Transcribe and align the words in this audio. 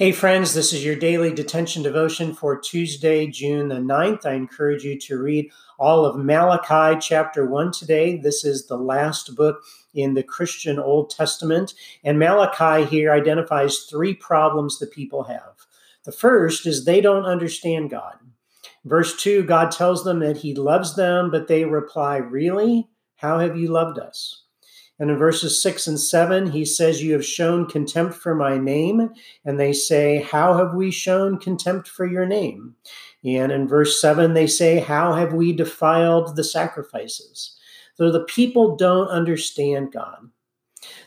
Hey, 0.00 0.12
friends, 0.12 0.54
this 0.54 0.72
is 0.72 0.82
your 0.82 0.96
daily 0.96 1.30
detention 1.30 1.82
devotion 1.82 2.32
for 2.32 2.58
Tuesday, 2.58 3.26
June 3.26 3.68
the 3.68 3.74
9th. 3.74 4.24
I 4.24 4.32
encourage 4.32 4.82
you 4.82 4.98
to 4.98 5.18
read 5.18 5.52
all 5.78 6.06
of 6.06 6.16
Malachi 6.16 6.98
chapter 6.98 7.44
1 7.44 7.72
today. 7.72 8.16
This 8.16 8.42
is 8.42 8.66
the 8.66 8.78
last 8.78 9.36
book 9.36 9.62
in 9.92 10.14
the 10.14 10.22
Christian 10.22 10.78
Old 10.78 11.10
Testament. 11.10 11.74
And 12.02 12.18
Malachi 12.18 12.86
here 12.86 13.12
identifies 13.12 13.80
three 13.80 14.14
problems 14.14 14.78
the 14.78 14.86
people 14.86 15.24
have. 15.24 15.66
The 16.06 16.12
first 16.12 16.64
is 16.64 16.86
they 16.86 17.02
don't 17.02 17.26
understand 17.26 17.90
God. 17.90 18.14
Verse 18.86 19.22
2, 19.22 19.42
God 19.42 19.70
tells 19.70 20.02
them 20.02 20.20
that 20.20 20.38
He 20.38 20.54
loves 20.54 20.96
them, 20.96 21.30
but 21.30 21.46
they 21.46 21.66
reply, 21.66 22.16
Really? 22.16 22.88
How 23.16 23.38
have 23.38 23.58
you 23.58 23.68
loved 23.68 23.98
us? 23.98 24.44
And 25.00 25.10
in 25.10 25.16
verses 25.16 25.60
6 25.62 25.86
and 25.86 25.98
7, 25.98 26.50
he 26.52 26.66
says, 26.66 27.02
You 27.02 27.14
have 27.14 27.24
shown 27.24 27.66
contempt 27.66 28.14
for 28.14 28.34
my 28.34 28.58
name. 28.58 29.08
And 29.46 29.58
they 29.58 29.72
say, 29.72 30.22
How 30.22 30.56
have 30.58 30.74
we 30.74 30.90
shown 30.90 31.38
contempt 31.38 31.88
for 31.88 32.06
your 32.06 32.26
name? 32.26 32.76
And 33.24 33.50
in 33.50 33.66
verse 33.66 34.00
7, 34.00 34.34
they 34.34 34.46
say, 34.46 34.78
How 34.78 35.14
have 35.14 35.32
we 35.32 35.54
defiled 35.54 36.36
the 36.36 36.44
sacrifices? 36.44 37.56
So 37.94 38.12
the 38.12 38.24
people 38.24 38.76
don't 38.76 39.08
understand 39.08 39.92
God. 39.92 40.30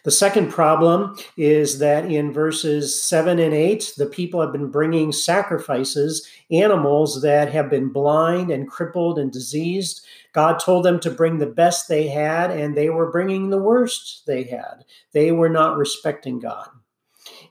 The 0.04 0.12
second 0.12 0.52
problem 0.52 1.16
is 1.38 1.80
that 1.80 2.05
in 2.05 2.31
verses 2.31 3.02
7 3.02 3.40
and 3.40 3.54
8, 3.54 3.94
the 3.98 4.05
people 4.05 4.41
have 4.41 4.52
been 4.52 4.70
bringing 4.70 5.12
sacrifices, 5.12 6.28
animals 6.52 7.22
that 7.22 7.52
have 7.52 7.70
been 7.70 7.89
blind 7.89 8.52
and 8.52 8.70
crippled 8.70 9.17
and 9.17 9.31
diseased. 9.31 10.06
God 10.33 10.59
told 10.59 10.86
them 10.86 11.00
to 11.00 11.09
bring 11.09 11.38
the 11.38 11.48
best 11.48 11.88
they 11.88 12.08
had, 12.08 12.52
and 12.52 12.75
they 12.75 12.89
were 12.89 13.11
bringing 13.11 13.50
the 13.50 13.61
worst 13.61 14.23
they 14.28 14.44
had. 14.44 14.86
They 15.11 15.31
were 15.31 15.50
not 15.50 15.78
respecting 15.78 16.39
God. 16.39 16.70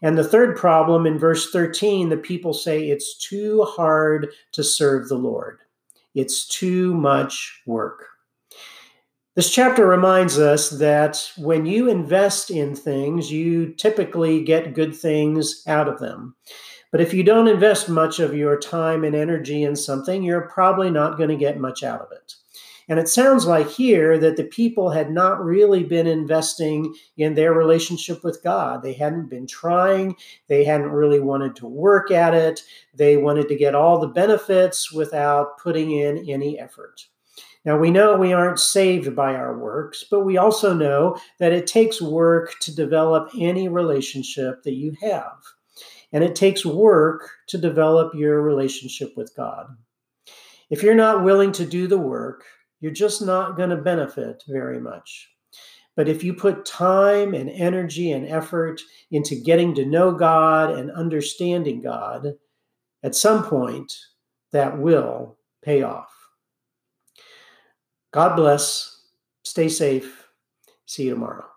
And 0.02 0.18
the 0.18 0.24
third 0.24 0.56
problem 0.56 1.06
in 1.06 1.18
verse 1.18 1.50
13, 1.50 2.08
the 2.08 2.16
people 2.16 2.52
say 2.52 2.88
it's 2.88 3.16
too 3.16 3.62
hard 3.62 4.28
to 4.52 4.62
serve 4.62 5.08
the 5.08 5.16
Lord. 5.16 5.60
It's 6.14 6.46
too 6.46 6.94
much 6.94 7.62
work. 7.66 8.06
This 9.34 9.48
chapter 9.48 9.86
reminds 9.86 10.38
us 10.38 10.68
that 10.68 11.32
when 11.38 11.64
you 11.64 11.88
invest 11.88 12.50
in 12.50 12.76
things, 12.76 13.32
you 13.32 13.72
typically 13.72 14.44
get 14.44 14.74
good 14.74 14.94
things 14.94 15.62
out 15.66 15.88
of 15.88 16.00
them. 16.00 16.36
But 16.90 17.00
if 17.00 17.14
you 17.14 17.22
don't 17.22 17.48
invest 17.48 17.88
much 17.88 18.20
of 18.20 18.36
your 18.36 18.60
time 18.60 19.04
and 19.04 19.16
energy 19.16 19.62
in 19.62 19.74
something, 19.74 20.22
you're 20.22 20.48
probably 20.48 20.90
not 20.90 21.16
going 21.16 21.30
to 21.30 21.36
get 21.36 21.58
much 21.58 21.82
out 21.82 22.02
of 22.02 22.12
it. 22.12 22.34
And 22.90 22.98
it 22.98 23.08
sounds 23.08 23.46
like 23.46 23.70
here 23.70 24.18
that 24.18 24.36
the 24.36 24.44
people 24.44 24.90
had 24.90 25.10
not 25.10 25.42
really 25.42 25.82
been 25.82 26.06
investing 26.06 26.94
in 27.16 27.32
their 27.32 27.54
relationship 27.54 28.22
with 28.22 28.42
God. 28.44 28.82
They 28.82 28.92
hadn't 28.92 29.30
been 29.30 29.46
trying, 29.46 30.14
they 30.48 30.62
hadn't 30.62 30.90
really 30.90 31.20
wanted 31.20 31.56
to 31.56 31.66
work 31.66 32.10
at 32.10 32.34
it, 32.34 32.60
they 32.92 33.16
wanted 33.16 33.48
to 33.48 33.56
get 33.56 33.74
all 33.74 33.98
the 33.98 34.08
benefits 34.08 34.92
without 34.92 35.56
putting 35.58 35.90
in 35.92 36.28
any 36.28 36.58
effort. 36.58 37.06
Now, 37.64 37.78
we 37.78 37.90
know 37.90 38.16
we 38.16 38.32
aren't 38.32 38.58
saved 38.58 39.14
by 39.14 39.34
our 39.34 39.56
works, 39.56 40.04
but 40.10 40.24
we 40.24 40.36
also 40.36 40.74
know 40.74 41.16
that 41.38 41.52
it 41.52 41.66
takes 41.66 42.02
work 42.02 42.58
to 42.60 42.74
develop 42.74 43.30
any 43.38 43.68
relationship 43.68 44.62
that 44.64 44.74
you 44.74 44.96
have. 45.00 45.36
And 46.12 46.24
it 46.24 46.34
takes 46.34 46.66
work 46.66 47.30
to 47.48 47.58
develop 47.58 48.14
your 48.14 48.42
relationship 48.42 49.16
with 49.16 49.34
God. 49.36 49.66
If 50.70 50.82
you're 50.82 50.94
not 50.94 51.22
willing 51.22 51.52
to 51.52 51.66
do 51.66 51.86
the 51.86 51.98
work, 51.98 52.44
you're 52.80 52.92
just 52.92 53.22
not 53.22 53.56
going 53.56 53.70
to 53.70 53.76
benefit 53.76 54.42
very 54.48 54.80
much. 54.80 55.30
But 55.94 56.08
if 56.08 56.24
you 56.24 56.34
put 56.34 56.64
time 56.64 57.34
and 57.34 57.48
energy 57.50 58.10
and 58.10 58.26
effort 58.26 58.80
into 59.10 59.36
getting 59.36 59.74
to 59.74 59.84
know 59.84 60.12
God 60.12 60.70
and 60.70 60.90
understanding 60.90 61.80
God, 61.82 62.34
at 63.02 63.14
some 63.14 63.44
point 63.44 63.92
that 64.52 64.78
will 64.78 65.38
pay 65.62 65.82
off. 65.82 66.21
God 68.12 68.36
bless. 68.36 69.00
Stay 69.44 69.68
safe. 69.68 70.28
See 70.86 71.04
you 71.04 71.14
tomorrow. 71.14 71.51